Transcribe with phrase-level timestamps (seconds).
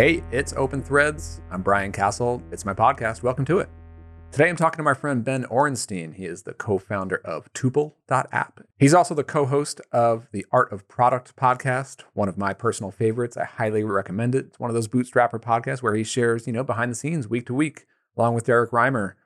[0.00, 1.42] Hey, it's Open Threads.
[1.50, 2.42] I'm Brian Casel.
[2.50, 3.22] It's my podcast.
[3.22, 3.68] Welcome to it.
[4.32, 6.14] Today I'm talking to my friend Ben Orenstein.
[6.14, 8.62] He is the co founder of Tuple.app.
[8.78, 12.90] He's also the co host of the Art of Product podcast, one of my personal
[12.90, 13.36] favorites.
[13.36, 14.46] I highly recommend it.
[14.46, 17.44] It's one of those bootstrapper podcasts where he shares, you know, behind the scenes week
[17.48, 17.84] to week,
[18.16, 19.16] along with Derrick Reimer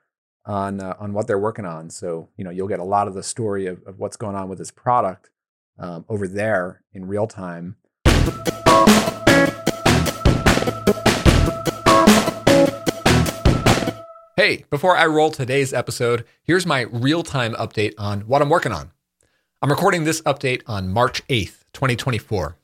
[0.44, 1.88] on, uh, on what they're working on.
[1.88, 4.48] So, you know, you'll get a lot of the story of, of what's going on
[4.48, 5.30] with his product
[5.78, 7.76] um, over there in real time.
[14.36, 18.72] Hey, before I roll today's episode, here's my real time update on what I'm working
[18.72, 18.90] on.
[19.62, 22.56] I'm recording this update on March 8th, 2024.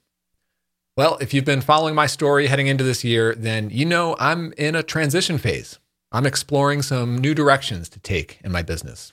[0.97, 4.53] Well, if you've been following my story heading into this year, then you know I'm
[4.59, 5.79] in a transition phase.
[6.11, 9.13] I'm exploring some new directions to take in my business.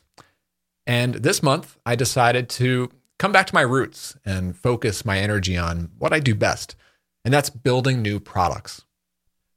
[0.87, 5.55] And this month, I decided to come back to my roots and focus my energy
[5.55, 6.75] on what I do best,
[7.23, 8.83] and that's building new products.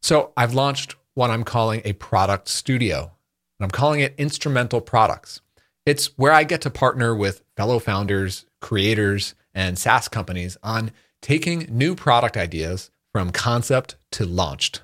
[0.02, 3.12] So I've launched what I'm calling a product studio.
[3.58, 5.40] And I'm calling it Instrumental Products.
[5.86, 11.66] It's where I get to partner with fellow founders, creators, and SaaS companies on taking
[11.70, 14.82] new product ideas from concept to launched.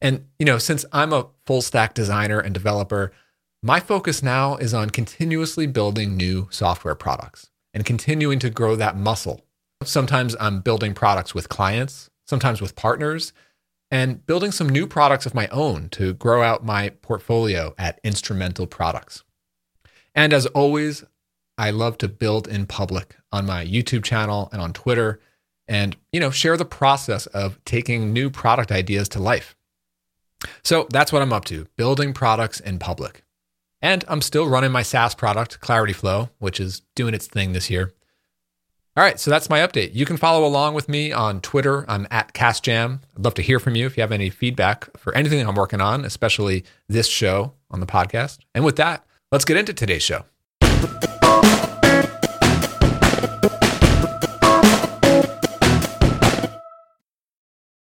[0.00, 3.12] And, you know, since I'm a full stack designer and developer,
[3.62, 8.96] my focus now is on continuously building new software products and continuing to grow that
[8.96, 9.44] muscle.
[9.84, 13.32] Sometimes I'm building products with clients, sometimes with partners,
[13.90, 18.66] and building some new products of my own to grow out my portfolio at Instrumental
[18.66, 19.24] Products.
[20.14, 21.04] And as always,
[21.58, 25.20] I love to build in public on my YouTube channel and on Twitter
[25.68, 29.54] and you know share the process of taking new product ideas to life.
[30.62, 33.24] So that's what I'm up to, building products in public.
[33.82, 37.70] And I'm still running my SaaS product, Clarity Flow, which is doing its thing this
[37.70, 37.92] year.
[38.96, 39.94] All right, so that's my update.
[39.94, 41.88] You can follow along with me on Twitter.
[41.88, 42.98] I'm at CastJam.
[43.16, 45.80] I'd love to hear from you if you have any feedback for anything I'm working
[45.80, 48.40] on, especially this show on the podcast.
[48.52, 50.24] And with that, let's get into today's show.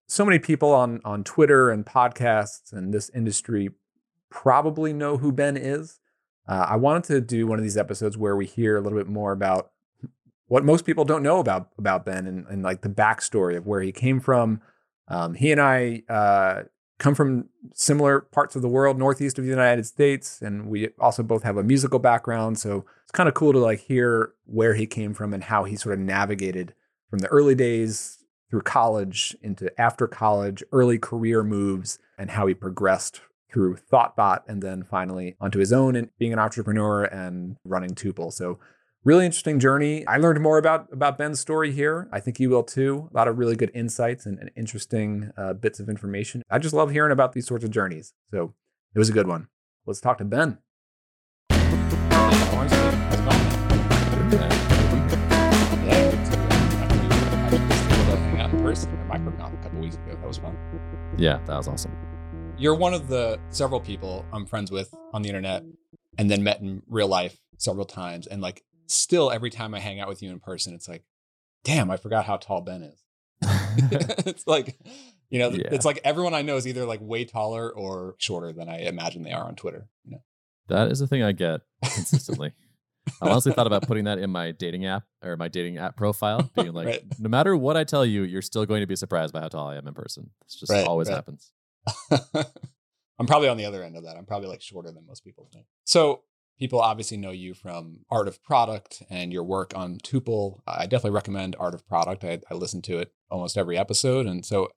[0.08, 3.70] So many people on, on Twitter and podcasts and this industry
[4.28, 6.00] probably know who Ben is.
[6.48, 9.06] Uh, I wanted to do one of these episodes where we hear a little bit
[9.06, 9.70] more about
[10.48, 13.80] what most people don't know about about Ben and, and like the backstory of where
[13.80, 14.60] he came from.
[15.08, 16.62] Um, he and I uh,
[16.98, 21.22] come from similar parts of the world, northeast of the United States, and we also
[21.22, 22.58] both have a musical background.
[22.58, 25.76] So it's kind of cool to like hear where he came from and how he
[25.76, 26.74] sort of navigated
[27.10, 28.18] from the early days
[28.50, 33.20] through college into after college, early career moves, and how he progressed
[33.52, 38.32] through ThoughtBot and then finally onto his own and being an entrepreneur and running Tuple.
[38.32, 38.58] So
[39.06, 40.04] really interesting journey.
[40.08, 42.08] I learned more about about Ben's story here.
[42.10, 43.08] I think you will too.
[43.12, 46.42] A lot of really good insights and, and interesting uh, bits of information.
[46.50, 48.14] I just love hearing about these sorts of journeys.
[48.32, 48.54] So
[48.94, 49.46] it was a good one.
[49.86, 50.58] Let's talk to Ben.
[61.16, 61.92] Yeah, that was awesome.
[62.58, 65.62] You're one of the several people I'm friends with on the internet
[66.18, 68.26] and then met in real life several times.
[68.26, 71.04] And like still every time I hang out with you in person, it's like,
[71.64, 73.02] damn, I forgot how tall Ben is.
[74.26, 74.78] it's like,
[75.30, 75.68] you know, yeah.
[75.70, 79.22] it's like everyone I know is either like way taller or shorter than I imagine
[79.22, 79.88] they are on Twitter.
[80.04, 80.22] You know?
[80.68, 82.52] That is a thing I get consistently.
[83.20, 86.50] I honestly thought about putting that in my dating app or my dating app profile,
[86.56, 87.04] being like, right.
[87.18, 89.68] no matter what I tell you, you're still going to be surprised by how tall
[89.68, 90.30] I am in person.
[90.44, 91.14] It's just right, always right.
[91.14, 91.52] happens.
[93.18, 94.16] I'm probably on the other end of that.
[94.16, 95.66] I'm probably like shorter than most people think.
[95.84, 96.22] So
[96.58, 100.60] people obviously know you from Art of Product and your work on Tuple.
[100.66, 102.24] I definitely recommend Art of Product.
[102.24, 104.26] I, I listen to it almost every episode.
[104.26, 104.68] And so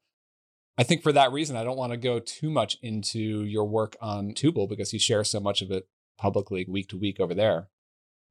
[0.78, 3.96] I think for that reason, I don't want to go too much into your work
[4.02, 5.88] on Tuple because you share so much of it
[6.18, 7.70] publicly week to week over there.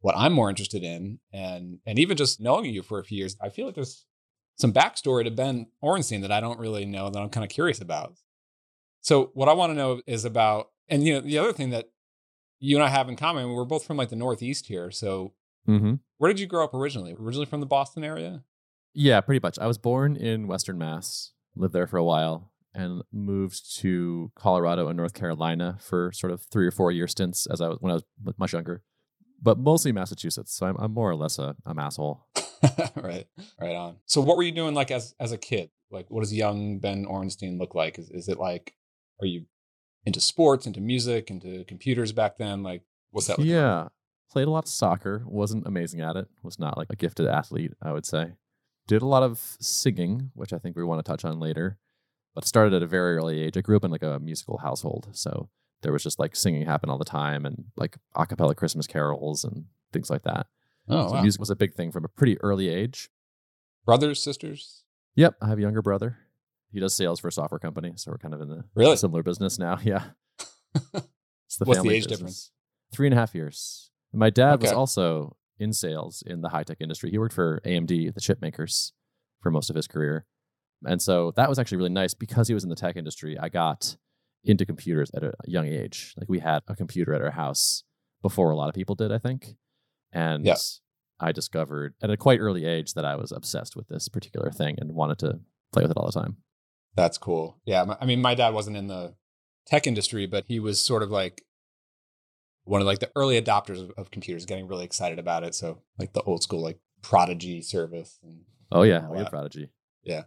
[0.00, 3.36] What I'm more interested in, and and even just knowing you for a few years,
[3.42, 4.06] I feel like there's
[4.56, 7.80] some backstory to Ben Orenstein that I don't really know that I'm kind of curious
[7.80, 8.14] about.
[9.00, 11.86] So what I want to know is about, and you know, the other thing that
[12.60, 13.50] you and I have in common.
[13.50, 14.90] We're both from like the Northeast here.
[14.90, 15.32] So,
[15.68, 15.94] mm-hmm.
[16.18, 17.14] where did you grow up originally?
[17.18, 18.42] Originally from the Boston area?
[18.94, 19.58] Yeah, pretty much.
[19.58, 24.88] I was born in Western Mass, lived there for a while, and moved to Colorado
[24.88, 27.92] and North Carolina for sort of three or four year stints as I was when
[27.92, 28.04] I was
[28.38, 28.82] much younger,
[29.42, 30.54] but mostly Massachusetts.
[30.54, 32.26] So I'm, I'm more or less a, a asshole.
[32.96, 33.26] right,
[33.60, 33.96] right on.
[34.06, 35.70] So what were you doing like as as a kid?
[35.90, 37.98] Like, what does young Ben Orenstein look like?
[37.98, 38.74] Is is it like,
[39.20, 39.46] are you
[40.04, 42.62] into sports, into music, into computers back then?
[42.62, 43.38] Like, what's that?
[43.38, 43.88] yeah,
[44.30, 45.22] played a lot of soccer.
[45.26, 46.28] wasn't amazing at it.
[46.42, 48.32] Was not like a gifted athlete, I would say.
[48.86, 51.78] Did a lot of singing, which I think we want to touch on later.
[52.34, 53.56] but started at a very early age.
[53.56, 55.48] I grew up in like a musical household, so
[55.82, 59.44] there was just like singing happen all the time and like a cappella Christmas carols
[59.44, 60.46] and things like that.
[60.88, 61.22] Oh, so wow.
[61.22, 63.10] music was a big thing from a pretty early age.
[63.84, 64.84] brothers, sisters.
[65.16, 66.18] Yep, I have a younger brother.
[66.70, 68.96] He does sales for a software company, so we're kind of in the Really?
[68.96, 69.78] similar business now.
[69.84, 70.04] Yeah,
[70.74, 72.08] it's the What's the age business.
[72.18, 72.50] difference?
[72.92, 73.90] Three and a half years.
[74.12, 77.10] And my dad was also in sales in the high tech industry.
[77.10, 78.92] He worked for AMD, the chip makers,
[79.40, 80.26] for most of his career,
[80.86, 83.36] and so that was actually really nice because he was in the tech industry.
[83.38, 83.96] I got
[84.44, 86.14] into computers at a young age.
[86.16, 87.82] Like we had a computer at our house
[88.22, 89.56] before a lot of people did, I think,
[90.12, 90.54] and Yeah.
[91.20, 94.76] I discovered at a quite early age that I was obsessed with this particular thing
[94.78, 95.40] and wanted to
[95.72, 96.36] play with it all the time.
[96.94, 97.58] That's cool.
[97.64, 99.14] Yeah, I mean, my dad wasn't in the
[99.66, 101.42] tech industry, but he was sort of like
[102.64, 105.54] one of like the early adopters of, of computers, getting really excited about it.
[105.54, 108.18] So like the old school like Prodigy service.
[108.22, 108.40] And
[108.72, 109.30] Oh yeah, we had.
[109.30, 109.70] Prodigy.
[110.02, 110.24] Yeah.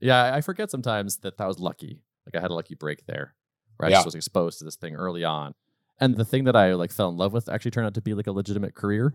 [0.00, 0.24] yeah.
[0.24, 2.02] I- I forget sometimes that that was lucky.
[2.26, 3.34] Like I had a lucky break there,
[3.76, 3.96] where I Yeah.
[3.98, 5.54] just was exposed to this thing early on,
[6.00, 8.14] and the thing that I like fell in love with actually turned out to be
[8.14, 9.12] like a legitimate career.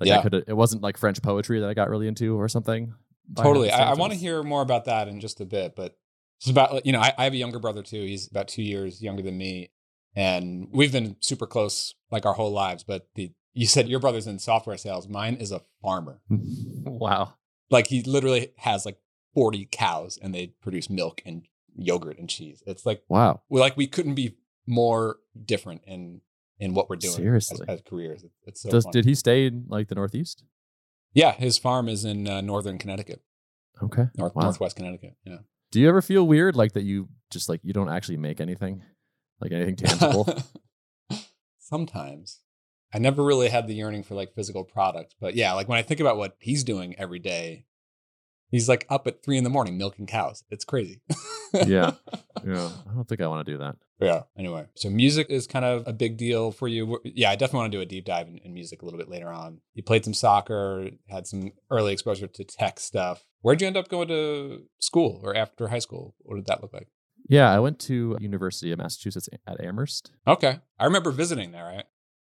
[0.00, 0.18] Like Yeah.
[0.18, 2.94] I could, it wasn't like French poetry that I got really into or something.
[3.36, 3.70] Totally.
[3.70, 5.96] I, I want to hear more about that in just a bit, but
[6.40, 8.02] it's about you know I, I have a younger brother too.
[8.02, 9.70] He's about two years younger than me,
[10.14, 12.84] and we've been super close like our whole lives.
[12.84, 15.08] But the you said your brother's in software sales.
[15.08, 16.20] Mine is a farmer.
[16.30, 17.34] wow.
[17.70, 18.98] Like he literally has like
[19.34, 21.42] forty cows, and they produce milk and
[21.76, 22.62] yogurt and cheese.
[22.66, 23.42] It's like Wow.
[23.48, 24.36] we like we couldn't be
[24.66, 26.20] more different in
[26.60, 27.64] in what we're doing Seriously.
[27.68, 28.24] as, as careers.
[28.46, 28.92] It's so Does, funny.
[28.92, 30.44] did he stay in like the Northeast?
[31.18, 33.20] Yeah, his farm is in uh, northern Connecticut,
[33.82, 34.04] Okay.
[34.16, 34.44] north Wow.
[34.44, 35.14] northwest Connecticut.
[35.24, 35.38] Yeah.
[35.72, 38.82] Do you ever feel weird like that you just like you don't actually make anything?
[39.40, 40.26] Like anything tangible?
[41.58, 42.40] Sometimes.
[42.94, 45.82] I never really had the yearning for like physical product, but yeah, like when I
[45.82, 47.66] think about what he's doing every day,
[48.50, 50.42] he's like up at three in the morning milking cows.
[50.50, 51.02] It's crazy.
[51.66, 51.92] yeah.
[52.46, 52.70] Yeah.
[52.88, 53.74] I don't think I want to do that.
[54.00, 54.22] Yeah.
[54.38, 57.00] Anyway, so music is kind of a big deal for you.
[57.04, 59.08] Yeah, I definitely want to do a deep dive in, in music a little bit
[59.08, 59.60] later on.
[59.74, 63.24] You played some soccer, had some early exposure to tech stuff.
[63.40, 66.14] Where'd you end up going to school or after high school?
[66.20, 66.88] What did that look like?
[67.28, 70.12] Yeah, I went to University of Massachusetts at Amherst.
[70.26, 71.66] Okay, I remember visiting there.
[71.66, 71.78] I,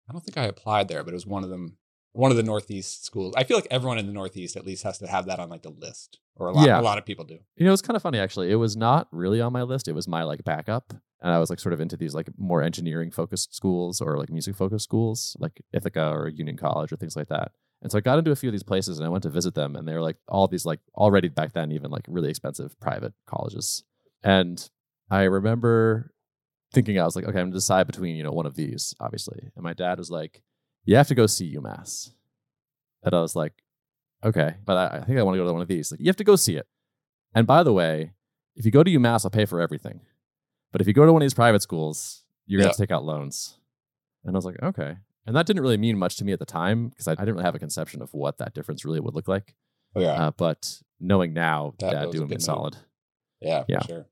[0.08, 1.76] I don't think I applied there, but it was one of them,
[2.12, 3.34] one of the Northeast schools.
[3.36, 5.62] I feel like everyone in the Northeast at least has to have that on like
[5.62, 6.80] the list, or a lot, Yeah.
[6.80, 7.38] a lot of people do.
[7.56, 8.50] You know, it's kind of funny actually.
[8.50, 9.88] It was not really on my list.
[9.88, 10.94] It was my like backup.
[11.24, 14.28] And I was like sort of into these like more engineering focused schools or like
[14.28, 17.52] music focused schools, like Ithaca or Union College or things like that.
[17.80, 19.54] And so I got into a few of these places and I went to visit
[19.54, 22.78] them and they were like all these like already back then even like really expensive
[22.78, 23.84] private colleges.
[24.22, 24.68] And
[25.10, 26.12] I remember
[26.74, 29.50] thinking I was like, okay, I'm gonna decide between, you know, one of these, obviously.
[29.56, 30.42] And my dad was like,
[30.84, 32.10] You have to go see UMass.
[33.02, 33.54] And I was like,
[34.22, 35.90] okay, but I, I think I want to go to one of these.
[35.90, 36.66] Like, you have to go see it.
[37.34, 38.12] And by the way,
[38.56, 40.00] if you go to UMass, I'll pay for everything.
[40.74, 42.90] But if you go to one of these private schools, you're gonna have to take
[42.90, 43.58] out loans.
[44.24, 44.96] And I was like, okay.
[45.24, 47.34] And that didn't really mean much to me at the time because I, I didn't
[47.34, 49.54] really have a conception of what that difference really would look like.
[49.94, 52.76] Oh yeah, Uh, but knowing now, That dad doing me solid.
[53.40, 53.82] yeah, for yeah.
[53.86, 54.06] sure.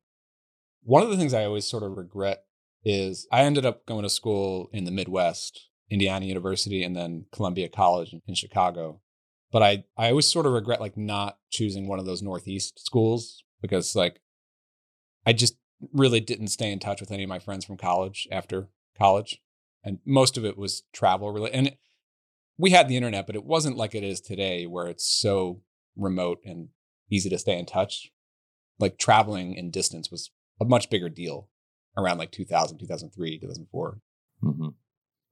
[0.84, 2.44] One of the things I always sort of regret
[2.84, 7.68] is I ended up going to school in the Midwest, Indiana University, and then Columbia
[7.70, 9.00] College in, in Chicago.
[9.50, 13.42] But I, I always sort of regret like not choosing one of those Northeast schools
[13.60, 14.20] because like
[15.26, 15.56] I just
[15.92, 19.40] really didn't stay in touch with any of my friends from college after college.
[19.84, 21.56] And most of it was travel related.
[21.56, 21.78] And it-
[22.58, 25.62] we had the internet, but it wasn't like it is today where it's so
[25.96, 26.68] remote and
[27.10, 28.12] easy to stay in touch.
[28.78, 31.48] Like traveling in distance was a much bigger deal
[31.96, 33.98] around like 2000, 2003, 2004.
[34.40, 34.68] hmm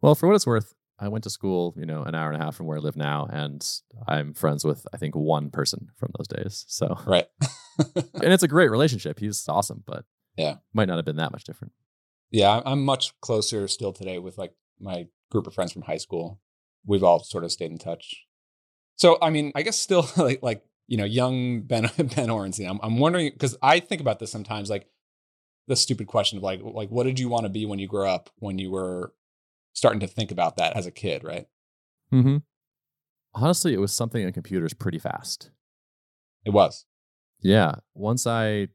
[0.01, 2.45] Well, for what it's worth, I went to school, you know, an hour and a
[2.45, 3.65] half from where I live now, and
[4.09, 6.65] I'm friends with I think one person from those days.
[6.69, 7.29] So, Right.
[7.95, 9.19] and it's a great relationship.
[9.21, 10.05] He's awesome, but
[10.37, 10.57] Yeah.
[10.73, 11.73] might not have been that much different.
[12.31, 16.41] yeah, I'm- much closer still today with like my group of friends from high school.
[16.87, 18.25] We've all sort of stayed in touch.
[18.97, 22.69] So, I mean, I guess still like, like you know, young Ben Ben Orenstein.
[22.71, 24.87] I'm, I'm wondering because I think about this sometimes, like
[25.69, 28.07] the stupid question of like, like what did you want to be when you grew
[28.09, 28.31] up?
[28.37, 29.13] When you were
[29.73, 31.47] starting to think about that as a kid, right?
[32.13, 32.39] Mm-hmm.
[33.35, 35.51] Honestly, it was something in computers pretty fast.
[36.45, 36.87] It was.
[37.41, 37.77] Yeah.
[37.95, 38.69] Once I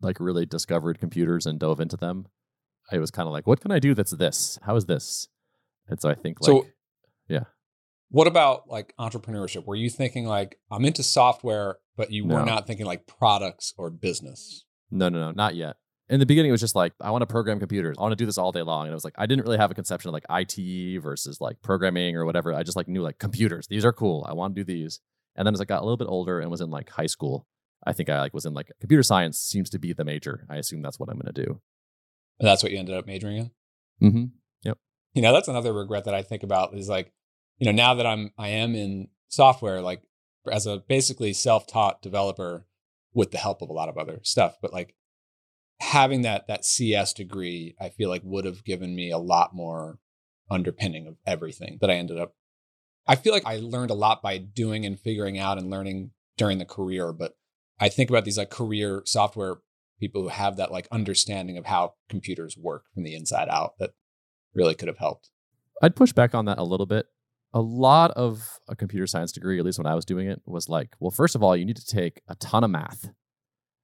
[0.00, 2.26] like really discovered computers and dove into them,
[2.90, 4.58] I was kind of like, what can I do that's this?
[4.62, 5.28] How is this?
[5.88, 6.66] And so I think like, So-
[7.28, 7.44] yeah.
[8.10, 9.64] What about like entrepreneurship?
[9.66, 13.90] Were you thinking like I'm into software, but you were not thinking like products or
[13.90, 14.64] business?
[14.92, 15.76] No, no, no, not yet.
[16.08, 17.96] In the beginning, it was just like, I want to program computers.
[17.98, 18.82] I want to do this all day long.
[18.82, 21.60] And it was like, I didn't really have a conception of like IT versus like
[21.62, 22.54] programming or whatever.
[22.54, 23.66] I just like knew like computers.
[23.66, 24.24] These are cool.
[24.28, 25.00] I want to do these.
[25.34, 27.44] And then as I got a little bit older and was in like high school,
[27.84, 30.46] I think I like was in like computer science seems to be the major.
[30.50, 31.60] I assume that's what I'm going to do.
[32.38, 33.50] And that's what you ended up majoring in.
[34.02, 34.24] Mm-hmm.
[34.64, 34.78] Yep.
[35.14, 37.12] You know, that's another regret that I think about is like,
[37.58, 40.02] you know, now that I'm I am in software, like
[40.50, 42.66] as a basically self-taught developer
[43.14, 44.94] with the help of a lot of other stuff, but like
[45.80, 49.98] having that that CS degree, I feel like would have given me a lot more
[50.50, 52.34] underpinning of everything that I ended up.
[53.06, 56.58] I feel like I learned a lot by doing and figuring out and learning during
[56.58, 57.36] the career, but
[57.78, 59.56] I think about these like career software
[60.00, 63.90] people who have that like understanding of how computers work from the inside out that
[64.54, 65.30] really could have helped.
[65.82, 67.06] I'd push back on that a little bit.
[67.52, 70.68] A lot of a computer science degree, at least when I was doing it, was
[70.68, 73.10] like, well, first of all, you need to take a ton of math.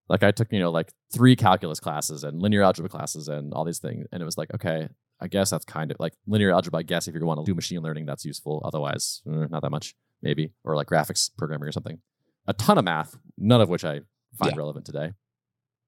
[0.09, 3.65] Like I took, you know, like three calculus classes and linear algebra classes and all
[3.65, 4.07] these things.
[4.13, 4.89] And it was like, okay,
[5.21, 6.81] I guess that's kind of like linear algebra.
[6.81, 8.61] I guess if you want to do machine learning, that's useful.
[8.65, 12.01] Otherwise, eh, not that much, maybe, or like graphics programming or something.
[12.47, 14.01] A ton of math, none of which I
[14.37, 14.59] find Yeah.
[14.59, 15.13] relevant today.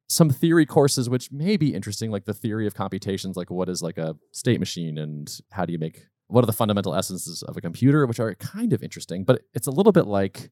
[0.08, 3.82] Some theory courses, which may be interesting, like the theory of computations, like what is
[3.82, 7.56] like a state machine and how do you make what are the fundamental essences of
[7.56, 10.50] a computer, which are kind of interesting, but it's a little bit like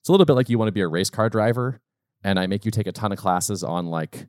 [0.00, 1.80] it's a little bit like you want to be a race car driver,
[2.22, 4.28] and I make you take a ton of classes on like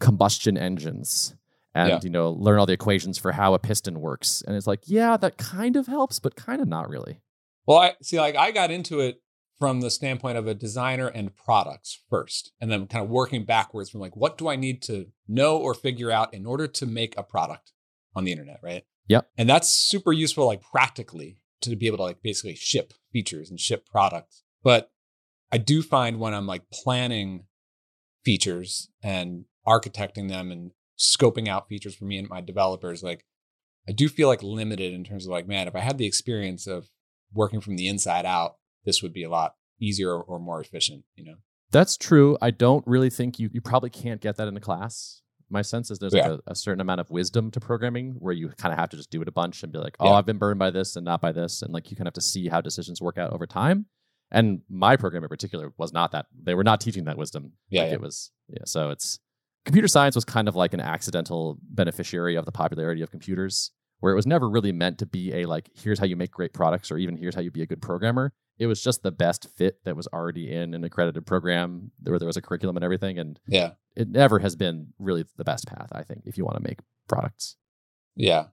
[0.00, 1.34] combustion engines
[1.74, 2.00] and Yeah.
[2.02, 5.16] you know learn all the equations for how a piston works, and it's like yeah,
[5.16, 7.20] that kind of helps, but kind of not really.
[7.66, 9.20] Well, I see, like I got into it
[9.58, 13.90] from the standpoint of a designer and products first, and then kind of working backwards
[13.90, 17.16] from like, what do I need to know or figure out in order to make
[17.16, 17.72] a product
[18.14, 18.84] on the internet, right?
[19.08, 19.28] Yep.
[19.38, 23.60] And that's super useful, like practically, to be able to like basically ship features and
[23.60, 24.42] ship products.
[24.62, 24.90] But
[25.52, 27.44] I do find when I'm like planning
[28.24, 33.24] features and architecting them and scoping out features for me and my developers, like
[33.88, 36.66] I do feel like limited in terms of like, man, if I had the experience
[36.66, 36.88] of
[37.32, 41.24] working from the inside out, this would be a lot easier or more efficient, you
[41.24, 41.36] know?
[41.70, 42.38] That's true.
[42.40, 45.22] I don't really think you you probably can't get that in a class.
[45.50, 48.48] My sense is there's like a, a certain amount of wisdom to programming where you
[48.56, 50.12] kind of have to just do it a bunch and be like, oh, Yeah.
[50.12, 52.22] I've been burned by this and not by this, and like you kind of have
[52.22, 53.86] to see how decisions work out over time.
[54.30, 56.26] And my program in particular was not that.
[56.42, 57.52] They were not teaching that wisdom.
[57.68, 57.94] Yeah, Like yeah.
[57.94, 58.30] it was.
[58.48, 58.62] Yeah.
[58.64, 59.18] So it's
[59.64, 63.70] computer science was kind of like an accidental beneficiary of the popularity of computers,
[64.04, 66.52] where it was never really meant to be a like, here's how you make great
[66.52, 68.34] products, or even here's how you be a good programmer.
[68.58, 72.26] It was just the best fit that was already in an accredited program where there
[72.26, 73.18] was a curriculum and everything.
[73.18, 73.70] And Yeah.
[73.96, 76.80] it never has been really the best path, I think, if you want to make
[77.08, 77.56] products.
[78.14, 78.48] Yeah.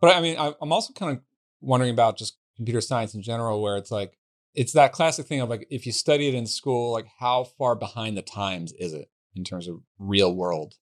[0.00, 1.22] But I mean, I- I'm also kind of
[1.60, 4.16] wondering about just computer science in general, where it's like,
[4.54, 7.74] it's that classic thing of like, if you study it in school, like how far
[7.76, 10.76] behind the times is it in terms of real world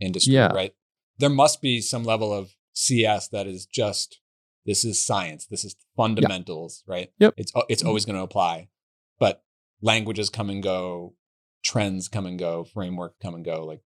[0.00, 0.46] industry, Yeah.
[0.46, 0.74] right?
[1.18, 4.20] There must be some level of CS that is just,
[4.64, 7.12] this is science, this is fundamentals, right?
[7.18, 7.34] Yep.
[7.36, 7.88] It's, uh, it's mm-hmm.
[7.88, 8.68] always going to apply.
[9.18, 9.42] But
[9.82, 11.14] languages come and go,
[11.62, 13.66] trends come and go, framework come and go.
[13.66, 13.82] Like,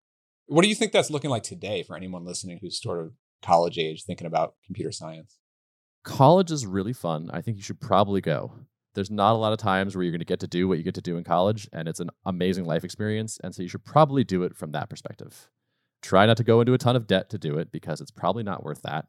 [0.47, 3.11] what do you think that's looking like today for anyone listening who's sort of
[3.41, 5.39] college age thinking about computer science?
[6.03, 7.29] College is really fun.
[7.33, 8.53] I think you should probably go.
[8.93, 10.83] There's not a lot of times where you're going to get to do what you
[10.85, 13.37] get to do in college, and it's an amazing life experience.
[13.43, 15.49] And so you should probably do it from that perspective.
[16.05, 18.43] Try not to go into a ton of debt to do it because it's probably
[18.43, 19.07] not worth that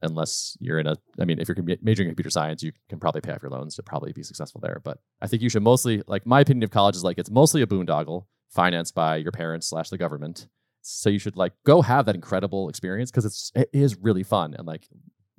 [0.00, 3.20] unless you're in a, I mean, if you're majoring in computer science, you can probably
[3.20, 4.80] pay off your loans to probably be successful there.
[4.82, 7.60] But I think you should mostly, like, my opinion of college is like it's mostly
[7.60, 10.48] a boondoggle financed by your parents slash the government.
[10.80, 14.54] So you should like go have that incredible experience because it's it is really fun
[14.56, 14.88] and like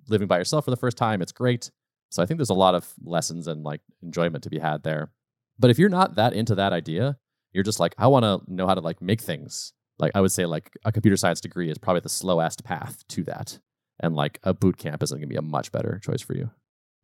[0.08, 1.24] living by yourself for the first time.
[1.24, 1.72] It's great.
[2.10, 5.12] So I think there's a lot of lessons and like enjoyment to be had there.
[5.58, 7.18] But if you're not that into that idea,
[7.51, 9.74] you're just like, I want to know how to like make things.
[10.00, 13.24] Like I would say like a computer science degree is probably the slowest path to
[13.24, 13.60] that.
[14.00, 16.51] And like a boot camp is going to be a much better choice for you.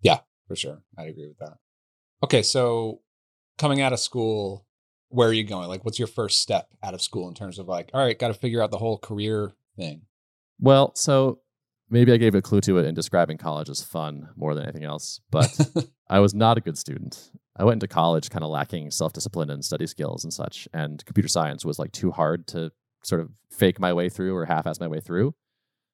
[0.01, 0.81] Yeah, for sure.
[0.97, 1.57] I'd agree with that.
[2.23, 2.41] Okay.
[2.41, 3.01] So
[3.57, 4.65] coming out of school,
[5.09, 5.67] where are you going?
[5.67, 8.29] Like, what's your first step out of school in terms of like, all right, got
[8.29, 10.03] to figure out the whole career thing?
[10.59, 11.39] Well, so
[11.89, 14.83] maybe I gave a clue to it in describing college as fun more than anything
[14.83, 15.49] else, but
[16.09, 17.31] I was not a good student.
[17.57, 21.05] I went into college kind of lacking self discipline and study skills and such, and
[21.05, 22.71] computer science was like too hard to
[23.05, 25.33] sort of fake my way through or half ass my way through.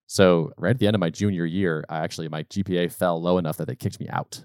[0.08, 3.38] So, right at the end of my junior year, I actually, my GPA fell low
[3.38, 4.44] enough that they kicked me out.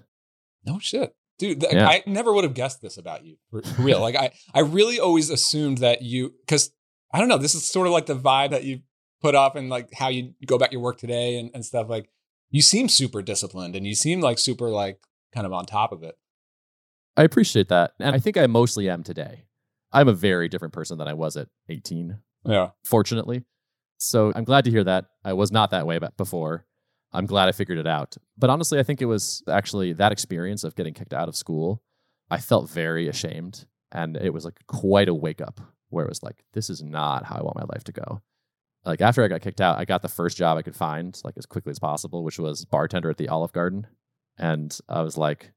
[0.65, 1.13] No shit.
[1.39, 1.87] Dude, th- Yeah.
[1.87, 3.99] I never would have guessed this about you for, for real.
[3.99, 6.71] like I, I really always assumed that you, because
[7.13, 8.79] I don't know, this is sort of like the vibe that you
[9.21, 11.89] put off and like how you go about your work today and, and stuff.
[11.89, 12.09] Like
[12.49, 14.99] you seem super disciplined and you seem like super like
[15.33, 16.15] kind of on top of it.
[17.15, 17.91] I appreciate that.
[17.99, 19.45] And I think I mostly am today.
[19.91, 22.19] I'm a very different person than I was at 18.
[22.47, 22.69] Yeah.
[22.83, 23.43] fortunately.
[23.97, 25.05] So I'm glad to hear that.
[25.23, 26.65] I was not that way before.
[27.11, 28.15] I'm glad I figured it out.
[28.37, 31.81] But honestly, I think it was actually that experience of getting kicked out of school.
[32.29, 36.23] I felt very ashamed And it was like quite a wake up where it was
[36.23, 38.21] like, this is not how I want my life to go.
[38.85, 41.35] Like after I got kicked out, I got the first job I could find like
[41.37, 43.87] as quickly as possible, which was bartender at the Olive Garden.
[44.37, 45.51] And I was like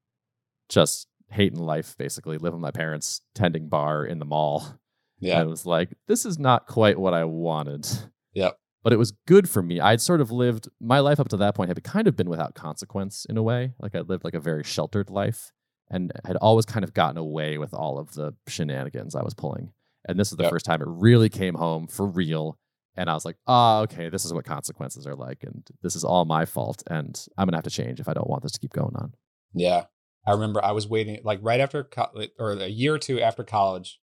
[0.69, 4.79] just hating life basically, living with my parents, tending bar in the mall.
[5.21, 5.39] Yeah.
[5.41, 7.87] And it was like, this is not quite what I wanted.
[8.35, 8.57] Yep.
[8.83, 9.79] But it was good for me.
[9.81, 12.55] I'd sort of lived my life up to that point had kind of been without
[12.55, 13.75] consequence in a way.
[13.79, 15.53] Like I lived like a very sheltered life
[15.91, 19.73] and had always kind of gotten away with all of the shenanigans I was pulling.
[20.09, 20.53] And this is the Yep.
[20.53, 22.59] first time it really came home for real.
[22.97, 25.43] And I was like, oh, okay, this is what consequences are like.
[25.43, 26.83] And this is all my fault.
[26.89, 28.97] And I'm going to have to change if I don't want this to keep going
[28.97, 29.13] on.
[29.53, 29.85] Yeah.
[30.27, 33.43] I remember I was waiting like right after co- or a year or two after
[33.45, 33.99] college.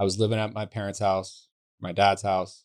[0.00, 1.46] I was living at my parents' house,
[1.78, 2.64] my dad's house,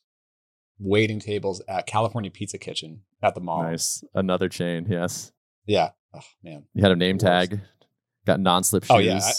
[0.80, 3.64] waiting tables at California Pizza Kitchen at the mall.
[3.64, 4.04] Nice.
[4.14, 4.88] Another chain.
[4.90, 5.32] Yes.
[5.66, 5.90] Yeah.
[6.14, 6.64] Oh man.
[6.74, 7.60] You had a name tag,
[8.26, 8.92] got non slip shoes.
[8.92, 9.32] Oh, yeah, I-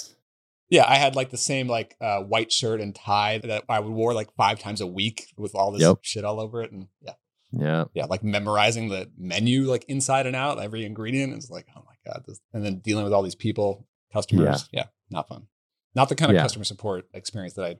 [0.68, 3.92] Yeah, I had like the same like uh, white shirt and tie that I would
[3.92, 5.98] wore like five times a week with all this Yep.
[6.02, 7.12] shit all over it, and yeah,
[7.52, 7.84] yeah.
[7.94, 11.32] yeah, like memorizing the menu like inside and out, every ingredient.
[11.32, 14.68] It's like, oh my god, this, and then dealing with all these people, customers.
[14.72, 15.46] Yeah, not fun.
[15.94, 16.42] Not the kind of Yeah.
[16.42, 17.76] customer support experience that I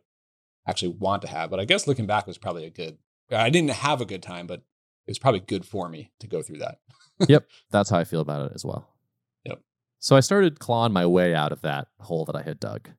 [0.67, 1.51] actually want to have.
[1.51, 2.99] But I guess looking back was probably a good.
[3.31, 4.61] I didn't have a good time, but
[5.07, 6.79] it was probably good for me to go through that.
[7.29, 8.89] Yep, that's how I feel about it as well.
[9.45, 9.61] Yep.
[9.99, 12.91] So I started clawing my way out of that hole that I had dug.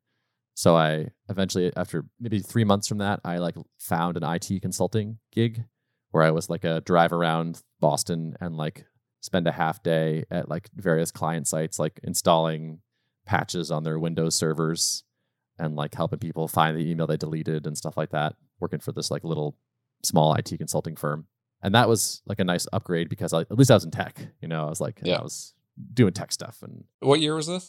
[0.53, 5.19] So I eventually, after maybe three months from that, I like found an IT consulting
[5.31, 5.65] gig
[6.11, 8.85] where I was like a drive around Boston and like
[9.21, 12.79] spend a half day at like various client sites, like installing
[13.25, 15.03] patches on their Windows servers
[15.59, 18.91] and like helping people find the email they deleted and stuff like that, working for
[18.91, 19.57] this like little
[20.03, 21.27] small IT consulting firm.
[21.61, 24.19] And that was like a nice upgrade because I, at least I was in tech,
[24.41, 25.17] you know, I was like, Yeah.
[25.17, 25.53] I was
[25.93, 27.63] doing tech stuff and What year was this?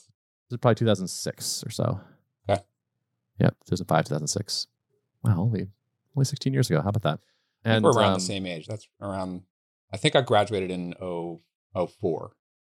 [0.50, 2.00] this is probably 2006 or so.
[2.48, 2.62] Okay.
[3.40, 4.66] Yeah, 2005, 2006.
[5.24, 5.68] Wow, only
[6.16, 6.80] only 16 years ago.
[6.82, 7.20] How about that?
[7.64, 8.66] And we're around um, the same age.
[8.66, 9.42] That's around.
[9.92, 11.40] I think I graduated in 0,
[11.74, 12.32] 04.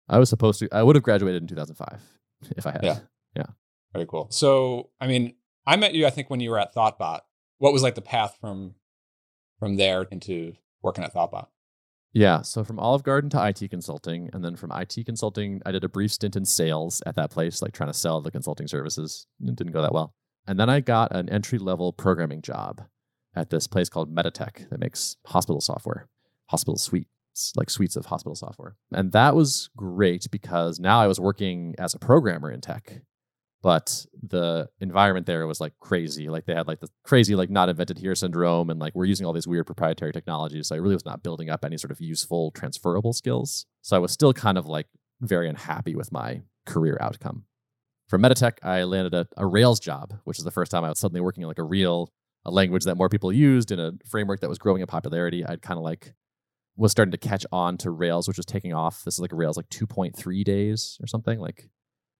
[0.08, 0.68] I was supposed to.
[0.72, 2.00] I would have graduated in 2005
[2.56, 2.82] if I had.
[2.84, 2.98] Yeah.
[3.92, 4.28] Very cool.
[4.30, 5.34] So, I mean,
[5.66, 6.06] I met you.
[6.06, 7.20] I think when you were at ThoughtBot.
[7.58, 8.74] What was like the path from
[9.58, 11.46] from there into working at ThoughtBot?
[12.12, 12.42] Yeah.
[12.42, 15.88] So from Olive Garden to IT consulting, and then from IT consulting, I did a
[15.88, 19.26] brief stint in sales at that place, like trying to sell the consulting services.
[19.40, 20.14] It didn't go that well.
[20.46, 22.82] And then I got an entry level programming job
[23.36, 26.08] at this place called Meditech that makes hospital software,
[26.46, 28.74] hospital suites, like suites of hospital software.
[28.90, 33.02] And that was great because now I was working as a programmer in tech.
[33.62, 36.28] But the environment there was like crazy.
[36.28, 39.26] Like they had like the crazy, like not invented here syndrome, and like we're using
[39.26, 40.68] all these weird proprietary technologies.
[40.68, 43.66] So I really was not building up any sort of useful transferable skills.
[43.82, 44.86] So I was still kind of like
[45.20, 47.44] very unhappy with my career outcome.
[48.08, 50.98] From Meditech, I landed a, a Rails job, which is the first time I was
[50.98, 52.12] suddenly working in like a real
[52.44, 55.44] a language that more people used in a framework that was growing in popularity.
[55.44, 56.14] I'd kind of like
[56.76, 59.04] was starting to catch on to Rails, which was taking off.
[59.04, 61.68] This is like Rails like 2.3 days or something, like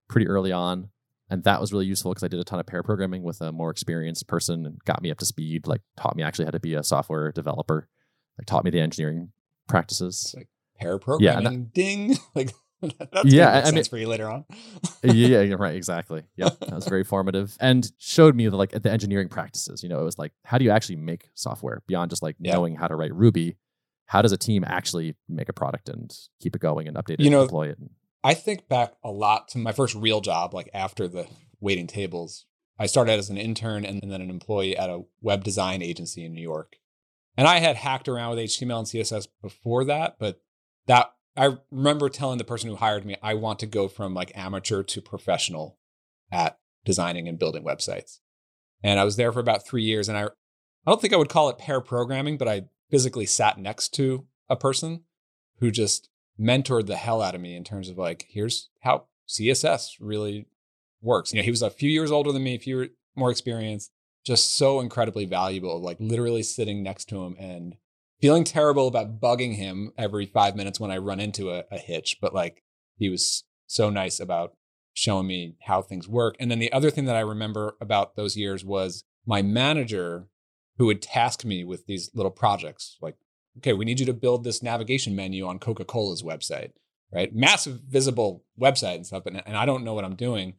[0.09, 0.91] pretty early on.
[1.31, 3.53] And that was really useful because I did a ton of pair programming with a
[3.53, 6.61] more experienced person and got me up to speed, like taught me actually how to
[6.61, 7.89] be a software developer,
[8.39, 9.31] like taught me the engineering
[9.69, 10.35] practices.
[10.37, 11.65] Like pair programming, Yeah, programming.
[11.73, 12.17] Ding.
[12.35, 12.51] like
[12.83, 13.59] that's Yeah.
[13.59, 14.45] I- sense mean- for you later on.
[15.05, 16.25] yeah, yeah, right, exactly.
[16.37, 19.83] Yeah, that was very formative and showed me the, like the engineering practices.
[19.85, 22.55] You know, it was like, how do you actually make software beyond just like Yeah.
[22.55, 23.57] knowing how to write Ruby?
[24.07, 27.21] How does a team actually make a product and keep it going and update it
[27.21, 27.79] You and deploy it?
[28.23, 31.27] I think back a lot to my first real job, like after the
[31.61, 32.47] waiting tables.
[32.79, 36.35] I started as an intern and then an employee at a web design agency in
[36.35, 36.77] New York.
[37.37, 40.41] And I had hacked around with HTML and CSS before that, but
[40.87, 44.37] that I remember telling the person who hired me, I want to go from like
[44.37, 45.79] amateur to professional
[46.33, 48.19] at designing and building websites.
[48.83, 50.09] And I was there for about three years.
[50.09, 50.29] And I, I
[50.87, 54.57] don't think I would call it pair programming, but I physically sat next to a
[54.57, 55.05] person
[55.59, 56.09] who just
[56.41, 60.47] mentored the hell out of me in terms of like, here's how CSS really
[61.03, 61.33] works.
[61.33, 63.91] You know, he was a few years older than me, a few more experienced,
[64.25, 67.77] just so incredibly valuable, like literally sitting next to him and
[68.21, 72.19] feeling terrible about bugging him every five minutes when I run into a, a hitch.
[72.21, 72.63] But like,
[72.97, 74.55] he was so nice about
[74.93, 76.37] showing me how things work.
[76.39, 80.29] And then the other thing that I remember about those years was my manager
[80.77, 83.17] who would task me with these little projects like
[83.59, 86.73] okay, we need you to build this navigation menu on Coca Cola's website,
[87.13, 87.35] right?
[87.35, 89.27] Massive visible website and stuff.
[89.27, 90.55] And, and I don't know what I'm doing.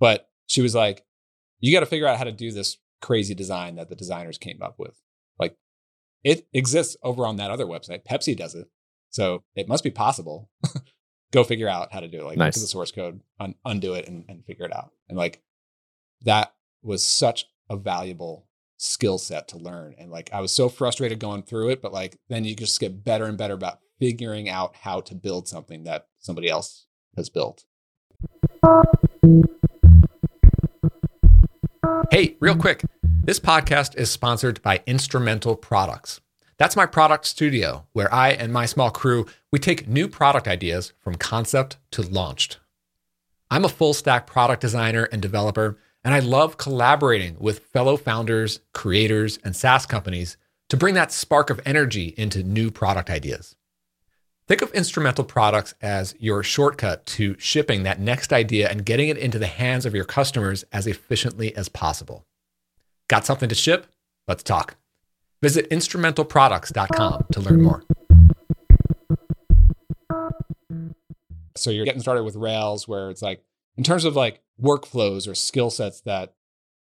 [0.00, 1.04] But she was like,
[1.60, 4.60] you got to figure out how to do this crazy design that the designers came
[4.62, 5.00] up with.
[5.38, 5.56] Like
[6.24, 8.04] it exists over on that other website.
[8.04, 8.68] Pepsi does it.
[9.10, 10.50] So it must be possible.
[11.32, 12.24] Go figure out how to do it.
[12.24, 12.56] Like, Nice.
[12.56, 14.92] look at the source code, un- undo it, and, and figure it out.
[15.08, 15.42] And like
[16.22, 18.46] that was such a valuable
[18.78, 19.94] skill set to learn.
[19.98, 23.04] And like I was so frustrated going through it, but like then you just get
[23.04, 26.86] better and better about figuring out how to build something that somebody else
[27.16, 27.64] has built.
[32.10, 32.84] Hey, real quick.
[33.22, 36.20] This podcast is sponsored by Instrumental Products.
[36.56, 40.92] That's my product studio where I and my small crew, we take new product ideas
[41.00, 42.58] from concept to launched.
[43.50, 48.60] I'm a full stack product designer and developer, and I love collaborating with fellow founders,
[48.72, 50.36] creators, and SaaS companies
[50.68, 53.56] to bring that spark of energy into new product ideas.
[54.46, 59.18] Think of instrumental products as your shortcut to shipping that next idea and getting it
[59.18, 62.24] into the hands of your customers as efficiently as possible.
[63.08, 63.86] Got something to ship?
[64.26, 64.76] Let's talk.
[65.42, 67.84] Visit instrumentalproducts.com to learn more.
[71.56, 73.42] So you're getting started with Rails, where it's like,
[73.78, 76.34] in terms of like workflows or skill sets that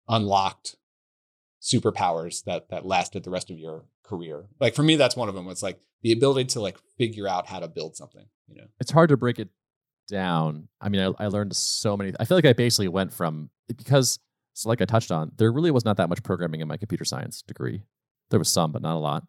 [0.09, 0.75] unlocked
[1.61, 4.47] superpowers that that lasted the rest of your career.
[4.59, 5.47] Like for me, that's one of them.
[5.47, 8.25] It's like the ability to like figure out how to build something.
[8.47, 9.49] You know, it's hard to break it
[10.07, 10.67] down.
[10.81, 12.13] I mean, I, I learned so many.
[12.19, 14.19] I feel like I basically went from because,
[14.53, 17.05] so like I touched on, there really was not that much programming in my computer
[17.05, 17.83] science degree.
[18.29, 19.23] There was some, but not a lot.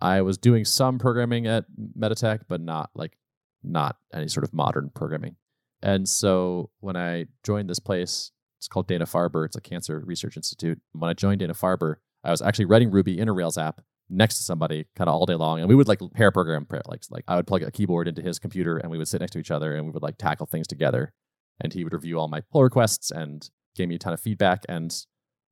[0.00, 3.16] I was doing some programming at Meditech, but not like
[3.62, 5.36] not any sort of modern programming.
[5.82, 9.44] And so when I joined this place, it's called Dana Farber.
[9.44, 10.80] It's a cancer research institute.
[10.92, 14.36] When I joined Dana Farber, I was actually writing Ruby in a Rails app next
[14.36, 15.58] to somebody kind of all day long.
[15.60, 18.38] And we would like pair program, like, like I would plug a keyboard into his
[18.38, 20.68] computer and we would sit next to each other and we would like tackle things
[20.68, 21.12] together.
[21.60, 24.64] And he would review all my pull requests and gave me a ton of feedback.
[24.68, 24.94] And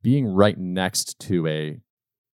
[0.02, 1.80] being right next to a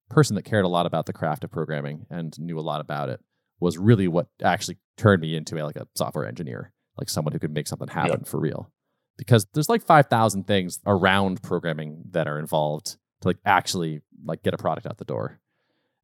[0.10, 3.10] person that cared a lot about the craft of programming and knew a lot about
[3.10, 3.20] it
[3.60, 7.40] was really what actually turned me into a, like a software engineer, like someone who
[7.40, 8.28] could make something happen yep.
[8.28, 8.72] for real.
[9.18, 14.54] Because there's like 5,000 things around programming that are involved to like actually like get
[14.54, 15.40] a product out the door.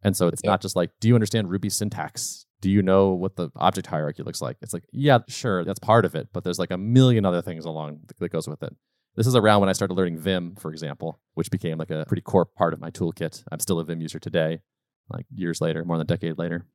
[0.03, 0.51] And so it's yep.
[0.51, 2.45] not just like, do you understand Ruby syntax?
[2.61, 4.57] Do you know what the object hierarchy looks like?
[4.61, 7.65] It's like, yeah, sure, that's part of it, but there's like a million other things
[7.65, 8.75] along that goes with it.
[9.15, 12.21] This is around when I started learning Vim, for example, which became like a pretty
[12.21, 13.43] core part of my toolkit.
[13.51, 14.61] I'm still a Vim user today,
[15.09, 16.67] like years later, more than a decade later.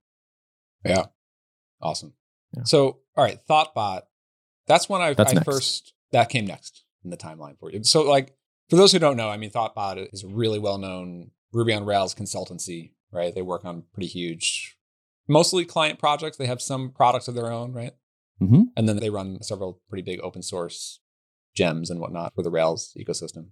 [0.84, 1.06] Yeah.
[1.80, 2.14] Awesome.
[2.56, 2.64] Yeah.
[2.64, 4.02] So, all right, Thoughtbot.
[4.66, 7.82] That's when I, that's I first, that came next in the timeline for you.
[7.84, 8.34] So, like,
[8.70, 11.84] for those who don't know, I mean, Thoughtbot is a really well known Ruby on
[11.84, 13.34] Rails consultancy, right?
[13.34, 14.76] They work on pretty huge,
[15.28, 16.36] mostly client projects.
[16.36, 17.92] They have some products of their own, right?
[18.40, 18.62] Mm-hmm.
[18.76, 21.00] And then they run several pretty big open source
[21.54, 23.48] gems and whatnot for the Rails ecosystem.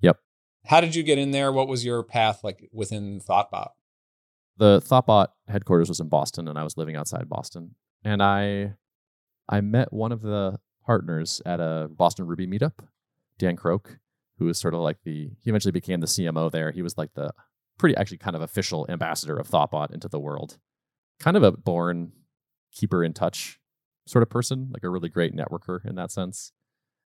[0.00, 0.18] Yep.
[0.66, 1.50] How did you get in there?
[1.52, 3.70] What was your path like within Thoughtbot?
[4.58, 7.74] The Thoughtbot headquarters was in Boston, and I was living outside Boston.
[8.06, 8.74] And I,
[9.48, 12.86] I met one of the partners at a Boston Ruby meetup,
[13.36, 13.98] Dan Croak,
[14.38, 15.32] who was sort of like the.
[15.40, 16.70] He eventually became the CMO there.
[16.70, 17.32] He was like the
[17.78, 20.58] pretty actually kind of official ambassador of Thoughtbot into the world.
[21.18, 22.12] Kind of a born
[22.70, 23.58] keeper in touch
[24.06, 26.52] sort of person, like a really great networker in that sense.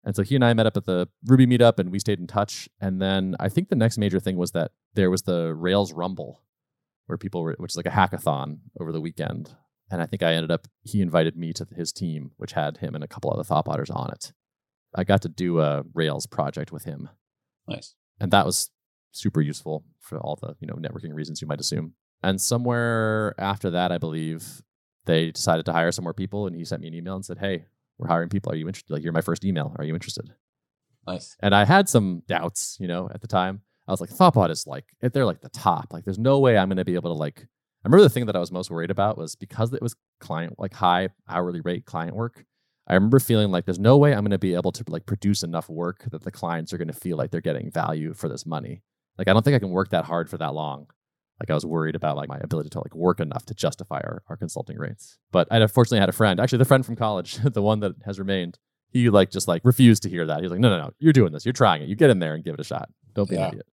[0.05, 2.27] And so he and I met up at the Ruby meetup and we stayed in
[2.27, 2.69] touch.
[2.79, 6.43] And then I think the next major thing was that there was the Rails Rumble,
[7.07, 9.55] where people were, which is like a hackathon over the weekend.
[9.91, 12.95] And I think I ended up, he invited me to his team, which had him
[12.95, 14.33] and a couple other thought Thoughtbotters on it.
[14.95, 17.09] I got to do a Rails project with him.
[17.69, 17.95] Nice.
[18.21, 18.71] And that was
[19.13, 21.95] super useful for all the, you know, networking reasons you might assume.
[22.23, 24.63] And somewhere after that, I believe
[25.07, 27.39] they decided to hire some more people and he sent me an email and said,
[27.39, 27.65] Hey,
[27.99, 28.53] we're hiring people.
[28.53, 28.93] Are you interested?
[28.93, 29.75] Like, you're my first email.
[29.79, 30.33] Are you interested?
[31.07, 31.37] Nice.
[31.41, 33.63] And I had some doubts, you know, at the time.
[33.87, 35.93] I was like, Thoughtbot is like, they're like the top.
[35.93, 37.47] Like, there's no way I'm going to be able to like.
[37.83, 40.59] I remember the thing that I was most worried about was because it was client,
[40.59, 42.45] like high hourly rate client work.
[42.87, 45.43] I remember feeling like there's no way I'm going to be able to like produce
[45.43, 48.45] enough work that the clients are going to feel like they're getting value for this
[48.45, 48.83] money.
[49.17, 50.89] Like, I don't think I can work that hard for that long.
[51.41, 54.23] Like I was worried about like my ability to like work enough to justify our,
[54.29, 55.19] our consulting rates.
[55.33, 58.19] But I unfortunately had a friend, actually the friend from college, the one that has
[58.19, 58.59] remained.
[58.91, 60.43] He like just like refused to hear that.
[60.43, 61.47] He's like, no, no, no, you're doing this.
[61.47, 61.89] You're trying it.
[61.89, 62.91] You get in there and give it a shot.
[63.15, 63.43] Don't be yeah.
[63.43, 63.67] an idiot.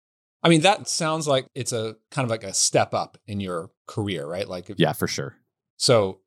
[0.46, 3.72] I mean, that sounds like it's a kind of like a step up in your
[3.88, 4.48] career, right?
[4.48, 5.36] Like, if, yeah, for sure.
[5.78, 6.20] So,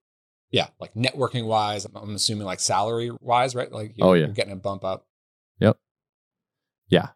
[0.51, 3.71] yeah, like networking wise, I'm assuming like salary wise, right?
[3.71, 5.07] Like, you're, oh yeah, you're getting a bump up.
[5.61, 5.79] Yep.
[6.89, 7.11] Yeah,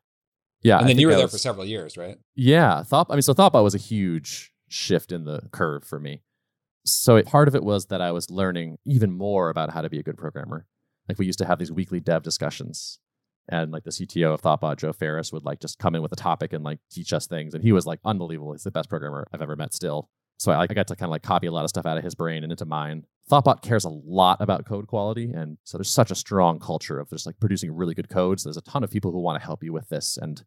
[0.62, 0.78] yeah.
[0.78, 2.18] And then you were there was, for several years, right?
[2.36, 2.84] Yeah.
[2.84, 6.22] Thought, I mean, so Thoughtbot was a huge shift in the curve for me.
[6.86, 9.90] So it, part of it was that I was learning even more about how to
[9.90, 10.66] be a good programmer.
[11.08, 13.00] Like we used to have these weekly dev discussions
[13.52, 16.16] and like the CTO of Thoughtbot, Joe Ferris, would like just come in with a
[16.16, 17.54] topic and like teach us things.
[17.54, 18.52] And he was like unbelievable.
[18.52, 20.08] He's the best programmer I've ever met still.
[20.38, 22.02] So I, I got to kind of like copy a lot of stuff out of
[22.02, 23.04] his brain and into mine.
[23.30, 25.30] Thoughtbot cares a lot about code quality.
[25.30, 28.42] And so there's such a strong culture of just like producing really good codes.
[28.42, 30.16] So there's a ton of people who want to help you with this.
[30.16, 30.42] And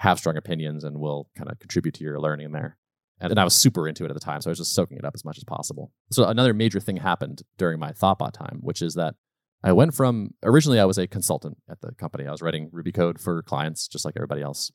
[0.00, 2.78] have strong opinions and will kind of contribute to your learning there.
[3.20, 4.96] And, and I was super into it at the time, so I was just soaking
[4.96, 5.92] it up as much as possible.
[6.10, 9.14] So another major thing happened during my Thoughtbot time, which is that
[9.62, 12.26] I went from originally I was a consultant at the company.
[12.26, 14.72] I was writing Ruby code for clients, just like everybody else.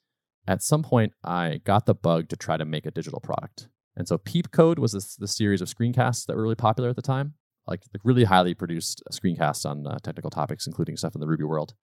[0.47, 3.67] At some point, I got the bug to try to make a digital product.
[3.95, 7.01] And so Peep Code was this, series of screencasts that were really popular at the
[7.01, 7.33] time,
[7.65, 11.45] like, like really highly produced screencasts on uh, technical topics, including stuff in the Ruby
[11.45, 11.73] world.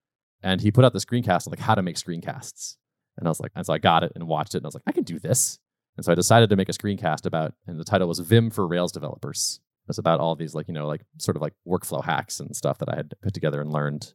[0.43, 2.77] And he put out the screencast on like how to make screencasts.
[3.17, 4.75] And I was like, and so I got it and watched it, and I was
[4.75, 5.59] like, I can do this.
[5.97, 8.67] And so I decided to make a screencast about, and the title was Vim for
[8.67, 9.61] Rails developers.
[9.89, 12.79] It's about all these like, you know, like sort of like workflow hacks and stuff
[12.79, 14.15] that I had put together and learned.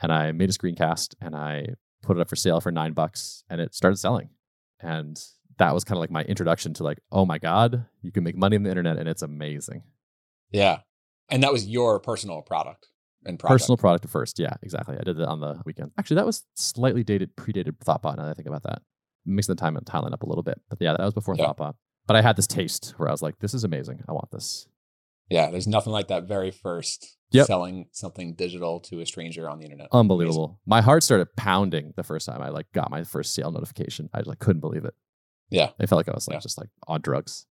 [0.00, 1.68] And I made a screencast and I
[2.02, 4.30] put it up for sale for nine bucks and it started selling.
[4.80, 5.20] And
[5.58, 8.36] that was kind of like my introduction to like, oh my God, you can make
[8.36, 9.82] money on the internet and it's amazing.
[10.50, 10.80] Yeah.
[11.30, 12.88] And that was your personal product
[13.24, 13.60] and product.
[13.60, 14.38] Personal product first.
[14.38, 14.96] Yeah, exactly.
[14.98, 15.92] I did that on the weekend.
[15.98, 18.82] Actually, that was slightly dated, predated Thoughtbot now that I think about that
[19.26, 20.60] mixing the time and timeline up a little bit.
[20.68, 21.46] But yeah, that was before yeah.
[21.46, 21.74] Thoughtbot.
[22.06, 24.02] But I had this taste where I was like, this is amazing.
[24.08, 24.66] I want this.
[25.30, 27.46] Yeah, there's nothing like that very first yep.
[27.46, 29.88] selling something digital to a stranger on the internet.
[29.92, 30.44] Unbelievable.
[30.44, 30.58] Amazing.
[30.66, 34.08] My heart started pounding the first time I like got my first sale notification.
[34.14, 34.94] I like couldn't believe it.
[35.50, 35.70] Yeah.
[35.80, 36.40] I felt like I was like yeah.
[36.40, 37.46] just like on drugs.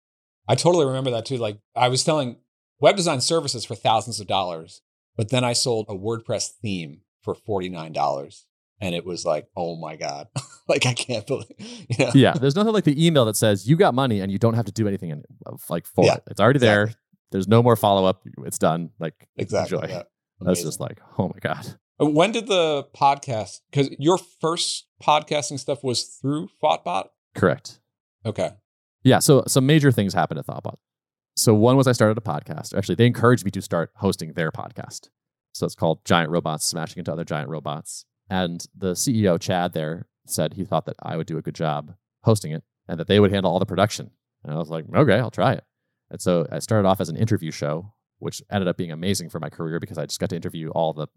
[0.49, 1.37] I totally remember that too.
[1.37, 2.37] Like I was selling
[2.81, 4.83] web design services for thousands of dollars,
[5.17, 8.45] but then I sold a WordPress theme for $49
[8.81, 10.29] and it was like, oh my god,
[10.69, 11.47] like I can't believe.
[11.89, 12.13] You know?
[12.15, 14.67] Yeah, there's nothing like the email that says you got money and you don't have
[14.67, 15.25] to do anything in,
[15.69, 16.25] like for yeah, it.
[16.31, 16.93] It's already exactly.
[16.93, 17.01] there.
[17.31, 18.23] There's no more follow up.
[18.45, 18.91] It's done.
[18.99, 19.79] Like exactly.
[19.79, 19.89] Enjoy.
[19.89, 20.03] Yeah.
[20.41, 21.79] That's just like, oh my god.
[22.01, 23.61] Uh, when did the podcast?
[23.71, 27.09] Because your first podcasting stuff was through Thoughtbot.
[27.35, 27.81] Correct.
[28.25, 28.51] Okay.
[29.03, 29.19] Yeah.
[29.19, 30.77] So some major things happened at Thoughtbot.
[31.37, 32.77] So one was I started a podcast.
[32.77, 35.09] Actually, they encouraged me to start hosting their podcast.
[35.53, 38.05] So it's called Giant Robots Smashing into Other Giant Robots.
[38.31, 41.95] And the CEO, Chad, there said he thought that I would do a good job
[42.23, 44.11] hosting it and that they would handle all the production.
[44.45, 45.65] And I was like, okay, I'll try it.
[46.11, 49.41] And so I started off as an interview show, which ended up being amazing for
[49.41, 51.09] my career because I just got to interview all the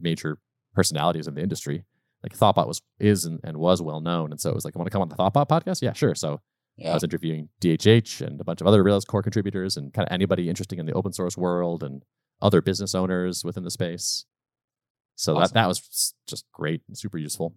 [0.00, 0.38] major
[0.74, 1.84] personalities in the industry.
[2.22, 4.30] Like Thoughtbot was is and, and was well known.
[4.30, 5.82] And so it was like, I want to come on the Thoughtbot podcast?
[5.82, 6.14] Yeah, sure.
[6.14, 6.40] So
[6.76, 6.90] yeah.
[6.90, 10.12] I was interviewing DHH and a bunch of other Rails core contributors and kind of
[10.12, 12.02] anybody interesting in the open source world and
[12.42, 14.26] other business owners within the space.
[15.14, 15.42] So awesome.
[15.42, 17.54] that that was just great and super useful.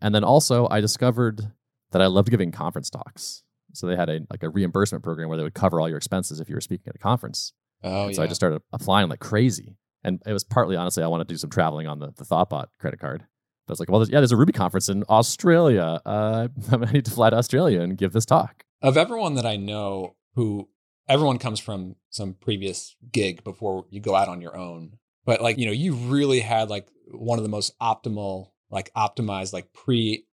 [0.00, 1.52] And then also I discovered
[1.92, 3.44] that I loved giving conference talks.
[3.74, 6.40] So they had a like a reimbursement program where they would cover all your expenses
[6.40, 7.52] if you were speaking at a conference.
[7.82, 8.14] Oh, yeah.
[8.14, 9.76] So I just started applying like crazy.
[10.02, 12.66] And it was partly honestly I wanted to do some traveling on the, the Thoughtbot
[12.78, 13.24] credit card.
[13.66, 16.00] But I was like, well, there's, yeah, there's a Ruby conference in Australia.
[16.04, 18.64] Uh, I need to fly to Australia and give this talk.
[18.82, 20.68] Of everyone that I know who
[21.08, 24.98] everyone comes from some previous gig before you go out on your own.
[25.24, 29.52] But like, you know, you really had like one of the most optimal, like optimized,
[29.52, 30.26] like pre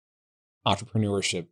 [0.67, 1.47] entrepreneurship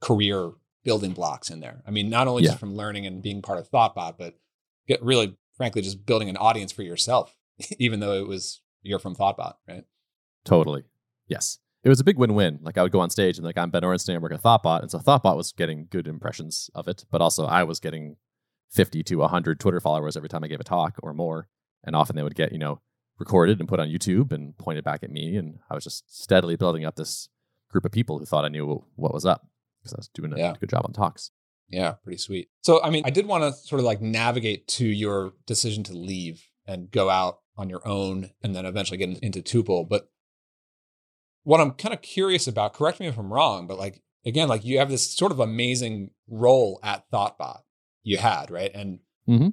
[0.00, 0.52] career
[0.88, 1.82] building blocks in there.
[1.86, 2.48] I mean, not only yeah.
[2.48, 4.38] just from learning and being part of Thoughtbot, but
[4.86, 7.36] get really, frankly, just building an audience for yourself,
[7.78, 9.84] even though it was you're from Thoughtbot, right?
[10.46, 10.84] Totally.
[11.26, 11.58] Yes.
[11.84, 12.60] It was a big win-win.
[12.62, 14.80] Like I would go on stage and like I'm Ben Orenstein, I work at Thoughtbot,
[14.80, 18.16] and so Thoughtbot was getting good impressions of it, but also I was getting
[18.70, 21.48] 50 to 100 Twitter followers every time I gave a talk or more,
[21.84, 22.80] and often they would get you know
[23.18, 25.36] recorded and put on YouTube and pointed back at me.
[25.36, 27.28] And I was just steadily building up this
[27.70, 29.46] group of people who thought I knew what was up
[29.80, 30.54] because I was doing a yeah.
[30.58, 31.30] good job on talks.
[31.68, 32.48] Yeah, pretty sweet.
[32.62, 35.92] So, I mean, I did want to sort of like navigate to your decision to
[35.92, 39.86] leave and go out on your own and then eventually get into Tuple.
[39.88, 40.08] But
[41.42, 44.64] what I'm kind of curious about, correct me if I'm wrong, but like, again, like
[44.64, 47.60] you have this sort of amazing role at Thoughtbot
[48.02, 48.70] you had, right?
[48.74, 49.48] And mm-hmm.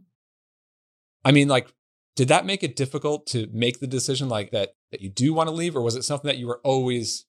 [1.26, 1.74] I mean, like
[2.16, 5.50] did that make it difficult to make the decision like that that you do want
[5.50, 7.26] to leave or was it something that you were always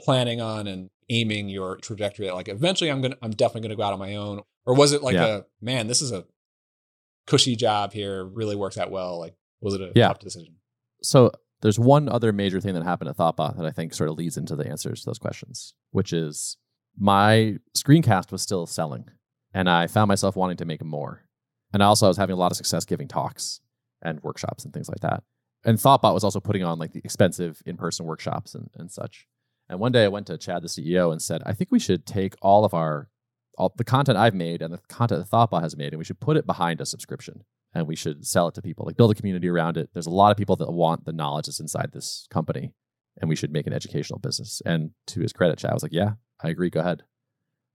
[0.00, 3.82] planning on and aiming your trajectory at like eventually i'm gonna i'm definitely gonna go
[3.82, 5.26] out on my own or was it like yeah.
[5.26, 6.24] a man this is a
[7.26, 10.08] cushy job here really works out well like was it a yeah.
[10.08, 10.54] tough decision
[11.02, 14.16] so there's one other major thing that happened at thoughtbot that i think sort of
[14.16, 16.56] leads into the answers to those questions which is
[16.98, 19.04] my screencast was still selling
[19.54, 21.24] and i found myself wanting to make more
[21.72, 23.60] and also i was having a lot of success giving talks
[24.02, 25.22] and workshops and things like that.
[25.64, 29.26] And Thoughtbot was also putting on like the expensive in-person workshops and, and such.
[29.68, 32.06] And one day I went to Chad, the CEO, and said, I think we should
[32.06, 33.10] take all of our
[33.56, 36.20] all the content I've made and the content that Thoughtbot has made, and we should
[36.20, 37.42] put it behind a subscription
[37.74, 39.90] and we should sell it to people, like build a community around it.
[39.92, 42.72] There's a lot of people that want the knowledge that's inside this company,
[43.20, 44.62] and we should make an educational business.
[44.64, 47.02] And to his credit, Chad was like, Yeah, I agree, go ahead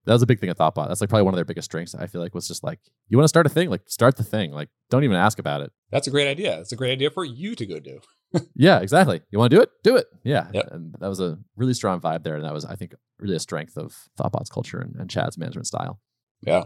[0.06, 0.88] that was a big thing at Thoughtbot.
[0.88, 1.96] That's like probably one of their biggest strengths.
[1.96, 4.24] I feel like was just like, you want to start a thing, like start the
[4.24, 5.72] thing, like don't even ask about it.
[5.92, 6.60] That's a great idea.
[6.60, 8.00] It's a great idea for you to go do.
[8.56, 9.22] yeah, exactly.
[9.32, 9.70] You want to do it?
[9.84, 10.08] Do it.
[10.24, 10.48] Yeah.
[10.54, 10.68] Yep.
[10.72, 12.36] And that was a really strong vibe there.
[12.36, 15.68] And that was, I think, really a strength of Thoughtbot's culture and, and Chad's management
[15.68, 16.00] style.
[16.42, 16.66] Yeah.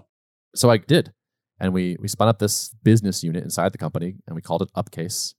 [0.55, 1.13] So I did.
[1.59, 4.69] And we we spun up this business unit inside the company and we called it
[4.75, 5.33] Upcase.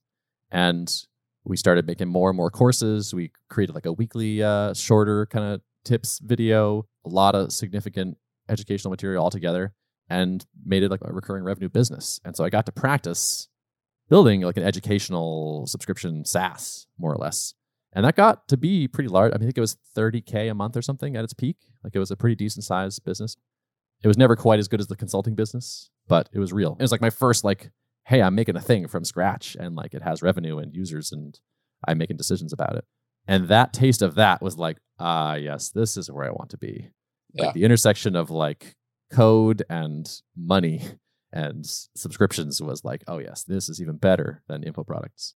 [0.51, 0.91] And
[1.43, 3.13] we started making more and more courses.
[3.13, 8.17] We created like a weekly, uh, shorter kind of tips video, a lot of significant
[8.49, 9.73] educational material altogether,
[10.09, 12.19] and made it like a recurring revenue business.
[12.25, 13.47] And so I got to practice
[14.09, 17.53] building like an educational subscription SaaS, more or less.
[17.93, 19.31] And that got to be pretty large.
[19.31, 21.57] I, mean, I think it was 30K a month or something at its peak.
[21.83, 23.35] Like it was a pretty decent sized business.
[24.03, 26.75] It was never quite as good as the consulting business, but it was real.
[26.79, 27.71] It was like my first, like,
[28.05, 31.39] hey, I'm making a thing from scratch and like it has revenue and users and
[31.87, 32.85] I'm making decisions about it.
[33.29, 36.57] And that taste of that was like, ah, yes, this is where I want to
[36.57, 36.89] be.
[37.33, 37.45] Yeah.
[37.45, 38.75] Like the intersection of like
[39.11, 40.81] code and money
[41.31, 45.35] and subscriptions was like, oh yes, this is even better than info products.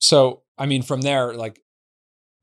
[0.00, 1.60] So, I mean, from there, like,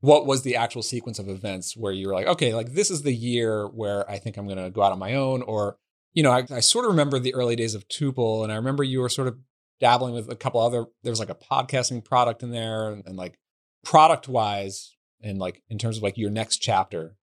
[0.01, 3.01] what was the actual sequence of events where you were like, okay, like this is
[3.01, 5.41] the year where I think I'm going to go out on my own?
[5.41, 5.77] Or,
[6.13, 8.83] you know, I, I sort of remember the early days of Tuple, and I remember
[8.83, 9.37] you were sort of
[9.79, 13.15] dabbling with a couple other, there was like a podcasting product in there, and, and
[13.15, 13.39] like
[13.83, 17.15] product wise, and like in terms of like your next chapter,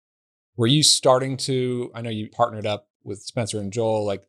[0.55, 4.23] were you starting to, I know you partnered up with Spencer and Joel, like,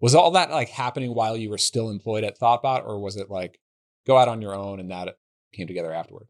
[0.00, 3.30] was all that like happening while you were still employed at Thoughtbot, or was it
[3.30, 3.58] like
[4.06, 5.16] go out on your own and that
[5.52, 6.26] came together afterward?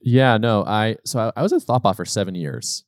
[0.00, 2.84] Yeah, no, I so I, I was at Thoughtbot for seven years,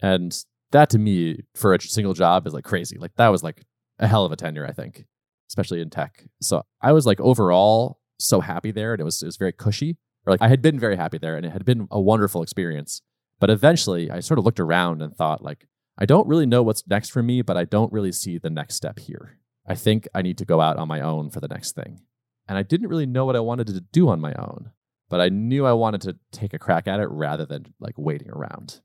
[0.00, 0.36] and
[0.70, 2.98] that to me for a single job is like crazy.
[2.98, 3.64] Like that was like
[3.98, 5.04] a hell of a tenure, I think,
[5.48, 6.24] especially in tech.
[6.40, 9.96] So I was like overall so happy there, and it was it was very cushy.
[10.26, 13.02] Or like I had been very happy there, and it had been a wonderful experience.
[13.40, 15.66] But eventually, I sort of looked around and thought like
[15.98, 18.74] I don't really know what's next for me, but I don't really see the next
[18.74, 19.38] step here.
[19.66, 22.00] I think I need to go out on my own for the next thing.
[22.48, 24.70] And I didn't really know what I wanted to do on my own,
[25.08, 28.30] but I knew I wanted to take a crack at it rather than like waiting
[28.30, 28.80] around.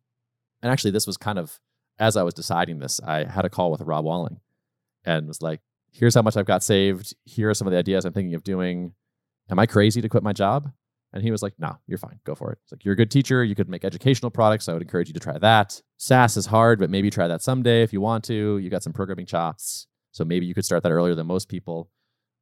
[0.62, 1.60] And actually, this was kind of
[2.00, 4.40] as I was deciding this, I had a call with Rob Walling
[5.04, 5.60] and was like,
[5.92, 7.14] here's how much I've got saved.
[7.26, 8.94] Here are some of the ideas I'm thinking of doing.
[9.50, 10.72] Am I crazy to quit my job?
[11.12, 12.20] And he was like, no, you're fine.
[12.24, 12.60] Go for it.
[12.64, 13.44] It's like, you're a good teacher.
[13.44, 14.70] You could make educational products.
[14.70, 15.82] I would encourage you to try that.
[15.98, 18.60] SaaS is hard, but maybe try that someday if you want to.
[18.60, 19.88] You got some programming chops.
[20.12, 21.90] So maybe you could start that earlier than most people.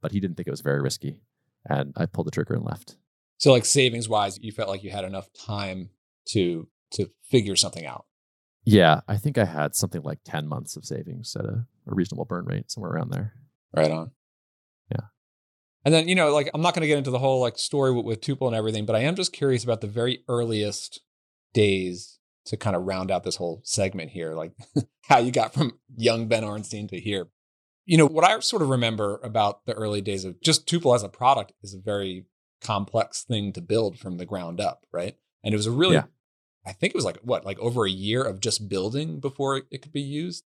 [0.01, 1.21] But he didn't think it was very risky.
[1.65, 2.97] And I pulled the trigger and left.
[3.38, 5.89] So like savings wise, you felt like you had enough time
[6.30, 8.06] to to figure something out.
[8.63, 12.25] Yeah, I think I had something like 10 months of savings at a, a reasonable
[12.25, 13.34] burn rate, somewhere around there.
[13.75, 14.12] Right on.
[14.91, 15.06] Yeah.
[15.88, 17.93] And then, you know, like I'm not going to get into the whole like story
[17.93, 21.00] with, with Tuple and everything, but I am just curious about the very earliest
[21.54, 24.52] days to kind of round out this whole segment here, like
[25.04, 27.30] how you got from young Ben Orenstein to here.
[27.86, 31.04] You know, what I sort of remember about the early days of just Tuple as
[31.04, 32.26] a product is a very
[32.60, 35.15] complex thing to build from the ground up, right?
[35.41, 36.04] And it was a really, Yeah.
[36.65, 39.63] I think it was like what, like over a year of just building before it,
[39.71, 40.43] it could be used.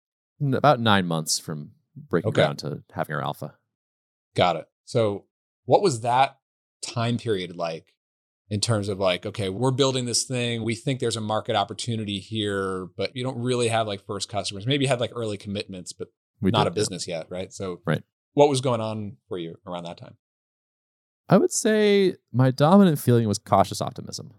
[0.45, 2.43] About nine months from breaking Okay.
[2.43, 3.55] ground to having our alpha.
[4.35, 4.67] Got it.
[4.85, 5.27] So,
[5.69, 6.39] what was that
[6.81, 7.93] time period like
[8.49, 10.65] in terms of like, okay, we're building this thing.
[10.65, 14.67] We think there's a market opportunity here, but you don't really have like first customers.
[14.67, 16.09] Maybe you had like early commitments, but
[16.41, 17.53] We not did, a business yet, right?
[17.53, 18.03] So, Right.
[18.33, 20.17] What was going on for you around that time?
[21.29, 24.33] I would say my dominant feeling was cautious optimism.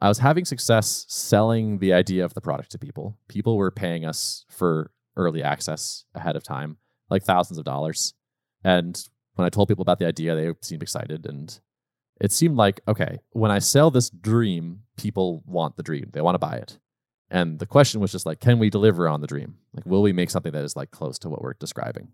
[0.00, 3.18] I was having success selling the idea of the product to people.
[3.28, 8.14] People were paying us for early access ahead of time, like thousands of dollars.
[8.64, 9.00] And
[9.34, 11.26] when I told people about the idea, they seemed excited.
[11.26, 11.58] And
[12.20, 16.34] it seemed like, okay, when I sell this dream, people want the dream, they want
[16.34, 16.78] to buy it.
[17.30, 19.56] And the question was just like, can we deliver on the dream?
[19.72, 22.08] Like, will we make something that is like close to what we're describing?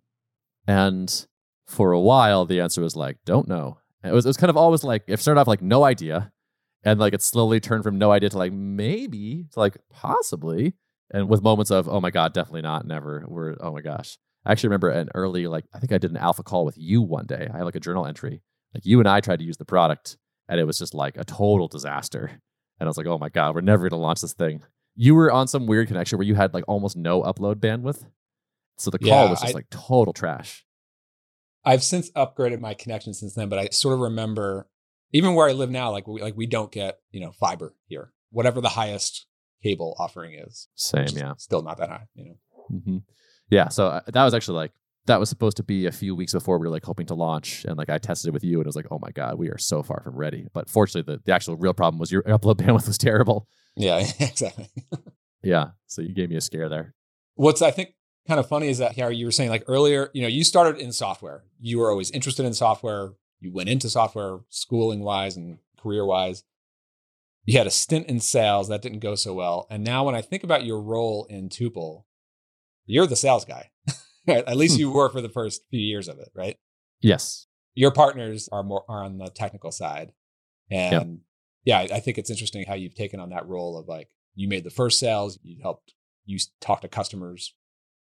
[0.66, 1.26] And
[1.66, 3.78] for a while, the answer was like, don't know.
[4.04, 6.30] It was, it was kind of always like, it started off like no idea.
[6.84, 10.74] And like it slowly turned from no idea to like maybe to like possibly.
[11.10, 13.24] And with moments of, oh my God, definitely not, never.
[13.26, 14.18] We're, oh my gosh.
[14.44, 17.02] I actually remember an early, like, I think I did an alpha call with you
[17.02, 17.48] one day.
[17.52, 18.42] I had like a journal entry.
[18.74, 20.16] Like you and I tried to use the product
[20.48, 22.30] and it was just like a total disaster.
[22.80, 24.62] And I was like, oh my God, we're never going to launch this thing.
[24.94, 28.04] You were on some weird connection where you had like almost no upload bandwidth.
[28.76, 30.64] So the call Yeah, was just I- like total trash.
[31.64, 34.68] I've since upgraded my connection since then, but I sort of remember
[35.12, 38.12] even where I live now, like we like we don't get you know fiber here,
[38.30, 39.26] whatever the highest
[39.62, 40.68] cable offering is.
[40.76, 41.34] Same, yeah.
[41.36, 42.78] still not that high, you know.
[42.84, 42.96] hmm
[43.50, 43.68] Yeah.
[43.68, 44.72] So uh, that was actually like
[45.06, 47.64] that was supposed to be a few weeks before we were like hoping to launch,
[47.64, 49.48] and like I tested it with you, and it was like, oh my god, we
[49.48, 50.46] are so far from ready.
[50.52, 53.48] But fortunately, the, the actual real problem was your upload bandwidth was terrible.
[53.76, 54.68] Yeah, exactly.
[55.42, 55.70] Yeah.
[55.86, 56.94] So you gave me a scare there.
[57.34, 57.94] What's I think
[58.26, 60.80] kind of funny is that Harry, you were saying like earlier, you know, you started
[60.80, 61.44] in software.
[61.58, 63.12] You were always interested in software.
[63.40, 66.44] You went into software schooling wise and career wise.
[67.44, 69.66] You had a stint in sales that didn't go so well.
[69.70, 72.04] And now, when I think about your role in Tuple,
[72.88, 73.70] you're the sales guy.
[74.26, 74.80] At least Hmm.
[74.80, 76.56] you were for the first few years of it, right?
[77.00, 77.46] Yes.
[77.74, 80.12] Your partners are more are on the technical side,
[80.70, 81.20] and
[81.64, 84.48] yeah, I I think it's interesting how you've taken on that role of like you
[84.48, 85.94] made the first sales, you helped
[86.26, 87.54] you talk to customers.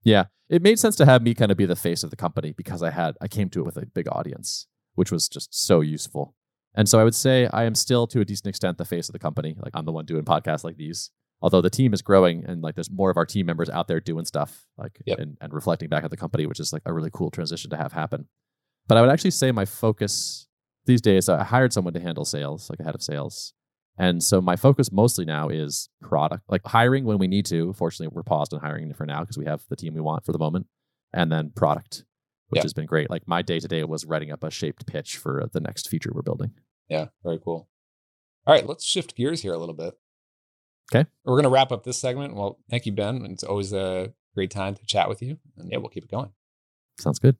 [0.03, 0.25] Yeah.
[0.49, 2.83] It made sense to have me kind of be the face of the company because
[2.83, 6.35] I had I came to it with a big audience, which was just so useful.
[6.75, 9.13] And so I would say I am still to a decent extent the face of
[9.13, 9.55] the company.
[9.57, 11.09] Like I'm the one doing podcasts like these.
[11.43, 13.99] Although the team is growing and like there's more of our team members out there
[13.99, 15.19] doing stuff like Yep.
[15.19, 17.77] and, and reflecting back at the company, which is like a really cool transition to
[17.77, 18.27] have happen.
[18.87, 20.47] But I would actually say my focus
[20.85, 23.53] these days, I hired someone to handle sales, like a head of sales.
[23.97, 27.73] And so my focus mostly now is product, like hiring when we need to.
[27.73, 30.31] Fortunately, we're paused on hiring for now because we have the team we want for
[30.31, 30.65] the moment.
[31.13, 32.05] And then product,
[32.49, 32.63] which Yeah.
[32.63, 33.09] has been great.
[33.09, 36.11] Like my day to day was writing up a shaped pitch for the next feature
[36.13, 36.51] we're building.
[36.89, 37.69] Yeah, very cool.
[38.47, 39.93] All right, let's shift gears here a little bit.
[40.91, 41.07] Okay.
[41.23, 42.35] We're going to wrap up this segment.
[42.35, 43.25] Well, thank you, Ben.
[43.25, 45.37] It's always a great time to chat with you.
[45.57, 46.31] And yeah, we'll keep it going.
[46.99, 47.37] Sounds good.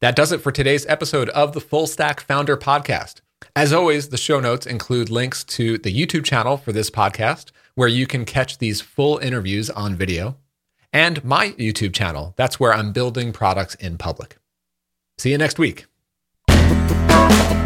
[0.00, 3.22] That does it for today's episode of the Full Stack Founder Podcast.
[3.56, 7.88] As always, the show notes include links to the YouTube channel for this podcast, where
[7.88, 10.36] you can catch these full interviews on video,
[10.92, 12.34] and my YouTube channel.
[12.36, 14.36] That's where I'm building products in public.
[15.16, 15.86] See you next week.
[17.28, 17.63] Bye.